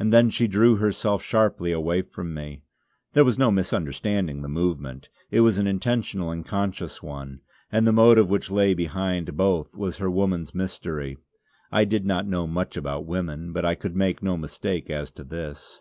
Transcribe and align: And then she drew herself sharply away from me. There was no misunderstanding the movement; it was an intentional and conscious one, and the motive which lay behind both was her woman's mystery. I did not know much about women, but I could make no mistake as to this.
And 0.00 0.12
then 0.12 0.30
she 0.30 0.48
drew 0.48 0.78
herself 0.78 1.22
sharply 1.22 1.70
away 1.70 2.02
from 2.02 2.34
me. 2.34 2.64
There 3.12 3.24
was 3.24 3.38
no 3.38 3.52
misunderstanding 3.52 4.42
the 4.42 4.48
movement; 4.48 5.10
it 5.30 5.42
was 5.42 5.58
an 5.58 5.66
intentional 5.68 6.32
and 6.32 6.44
conscious 6.44 7.04
one, 7.04 7.40
and 7.70 7.86
the 7.86 7.92
motive 7.92 8.28
which 8.28 8.50
lay 8.50 8.74
behind 8.74 9.36
both 9.36 9.72
was 9.72 9.98
her 9.98 10.10
woman's 10.10 10.56
mystery. 10.56 11.18
I 11.70 11.84
did 11.84 12.04
not 12.04 12.26
know 12.26 12.48
much 12.48 12.76
about 12.76 13.06
women, 13.06 13.52
but 13.52 13.64
I 13.64 13.76
could 13.76 13.94
make 13.94 14.24
no 14.24 14.36
mistake 14.36 14.90
as 14.90 15.08
to 15.12 15.22
this. 15.22 15.80